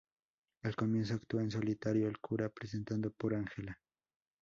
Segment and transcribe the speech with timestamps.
[0.63, 3.79] Al comienzo actúa en solitario el cura, presentado por Ángela.